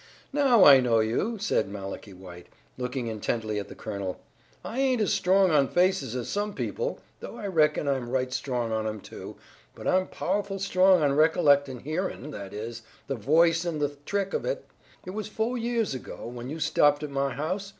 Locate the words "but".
9.75-9.87